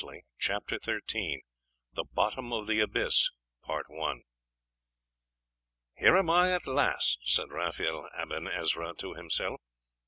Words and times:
CHAPTER 0.39 0.79
XIII: 0.83 1.43
THE 1.93 2.05
BOTTOM 2.15 2.51
OF 2.51 2.65
THE 2.65 2.79
ABYSS 2.79 3.29
'Here 5.93 6.17
am 6.17 6.27
I, 6.27 6.51
at 6.53 6.65
last!' 6.65 7.19
said 7.25 7.51
Raphael 7.51 8.09
Aben 8.17 8.47
Ezra 8.47 8.95
to 8.97 9.13
himself. 9.13 9.61